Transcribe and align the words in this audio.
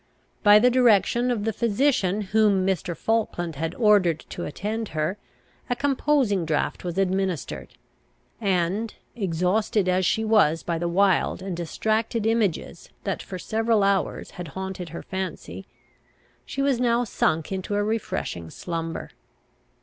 By 0.41 0.57
the 0.57 0.71
direction 0.71 1.29
of 1.29 1.43
the 1.45 1.53
physician 1.53 2.21
whom 2.21 2.65
Mr. 2.65 2.97
Falkland 2.97 3.57
had 3.57 3.75
ordered 3.75 4.19
to 4.29 4.45
attend 4.45 4.87
her, 4.97 5.19
a 5.69 5.75
composing 5.75 6.43
draught 6.43 6.83
was 6.83 6.97
administered; 6.97 7.75
and, 8.41 8.95
exhausted 9.15 9.87
as 9.87 10.03
she 10.03 10.25
was 10.25 10.63
by 10.63 10.79
the 10.79 10.87
wild 10.89 11.43
and 11.43 11.55
distracted 11.55 12.25
images 12.25 12.89
that 13.03 13.21
for 13.21 13.37
several 13.37 13.83
hours 13.83 14.31
had 14.31 14.47
haunted 14.57 14.89
her 14.89 15.03
fancy, 15.03 15.67
she 16.47 16.63
was 16.63 16.79
now 16.79 17.03
sunk 17.03 17.51
into 17.51 17.75
a 17.75 17.83
refreshing 17.83 18.49
slumber. 18.49 19.11